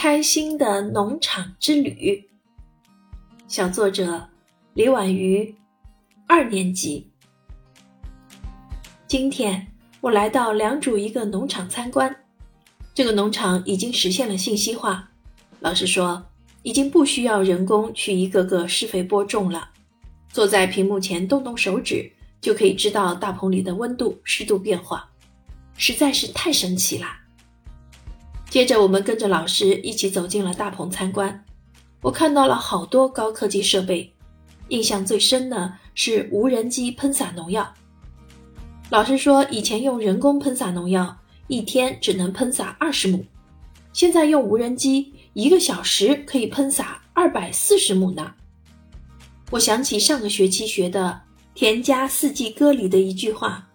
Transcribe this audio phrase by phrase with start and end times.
[0.00, 2.24] 开心的农场之旅。
[3.48, 4.28] 小作者
[4.74, 5.52] 李婉瑜，
[6.28, 7.10] 二年级。
[9.08, 9.66] 今天
[10.00, 12.14] 我来到良渚一个农场参观，
[12.94, 15.10] 这个农场已经实现了信息化。
[15.58, 16.24] 老师说，
[16.62, 19.68] 已经不需要人工去一个个施肥播种了，
[20.32, 22.08] 坐在屏幕前动动手指，
[22.40, 25.10] 就可以知道大棚里的温度、湿度变化，
[25.76, 27.17] 实在是太神奇啦。
[28.50, 31.44] 接着，我们跟着老师一起走进了大棚参观。
[32.00, 34.10] 我看到了好多高科技设备，
[34.68, 37.74] 印象最深的是无人机喷洒农药。
[38.88, 41.14] 老师说，以前用人工喷洒农药，
[41.48, 43.22] 一天只能喷洒二十亩，
[43.92, 48.32] 现在用无人机，一个小时可以喷洒二百四十亩呢。
[49.50, 51.20] 我想起上个学期学的
[51.58, 53.68] 《田家四季歌》里的一句话：“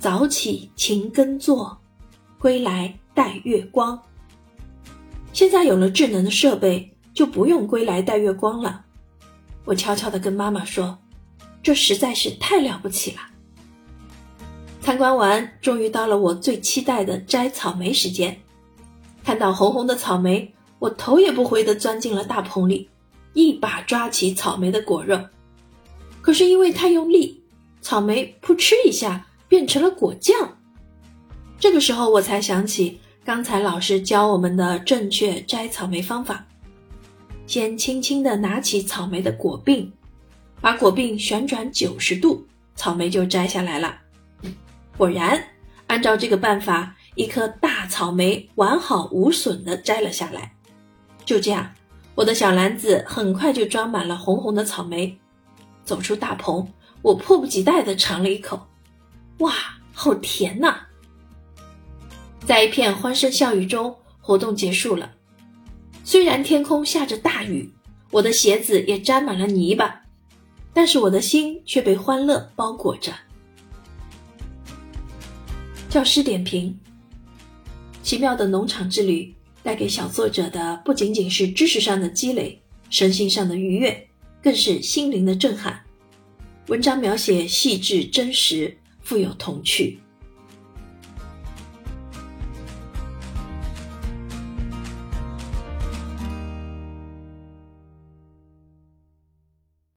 [0.00, 1.76] 早起勤耕作，
[2.38, 3.98] 归来。”带月光。
[5.32, 8.84] 现在有了智能的设备，就不用归来带月光了。
[9.64, 10.98] 我悄悄地跟妈妈说
[11.64, 13.20] ：“这实在是太了不起了。”
[14.82, 18.38] 参观完，终于到了我最期待的摘草莓时间。
[19.24, 22.90] 看到红红的草莓，我头也不回地钻进了大棚里，
[23.32, 25.18] 一把抓起草莓的果肉。
[26.20, 27.42] 可是因为太用力，
[27.80, 30.58] 草莓扑哧一下变成了果酱。
[31.58, 33.00] 这个时候，我才想起。
[33.26, 36.46] 刚才老师教我们的正确摘草莓方法：
[37.44, 39.90] 先轻轻地拿起草莓的果柄，
[40.60, 42.46] 把果柄旋转九十度，
[42.76, 43.98] 草莓就摘下来了。
[44.96, 45.42] 果然，
[45.88, 50.52] 按照这个办法，一颗大草莓完好无损地摘了下来。
[51.24, 51.68] 就这样，
[52.14, 55.18] 我的小篮子很快就装满了红红的草莓。
[55.84, 56.64] 走出大棚，
[57.02, 58.68] 我迫不及待地尝了一口，
[59.38, 59.52] 哇，
[59.92, 60.85] 好甜呐！
[62.46, 65.12] 在一片欢声笑语中，活动结束了。
[66.04, 67.68] 虽然天空下着大雨，
[68.12, 70.02] 我的鞋子也沾满了泥巴，
[70.72, 73.12] 但是我的心却被欢乐包裹着。
[75.88, 76.78] 教师点评：
[78.04, 84.08] 奇妙的农场之旅带给小作者的不仅仅是知识上的积累，身心上的愉悦，
[84.40, 85.82] 更是心灵的震撼。
[86.68, 89.98] 文章描写细致真实，富有童趣。